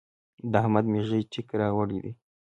[0.51, 2.11] د احمد مېږي تېک راوړی دی.